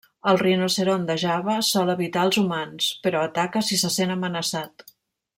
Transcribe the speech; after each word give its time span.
El 0.29 0.37
rinoceront 0.41 1.03
de 1.09 1.17
Java 1.23 1.57
sol 1.67 1.91
evitar 1.95 2.23
els 2.29 2.39
humans, 2.43 2.87
però 3.07 3.21
ataca 3.29 3.63
si 3.71 3.79
se 3.83 3.93
sent 3.97 4.15
amenaçat. 4.19 4.89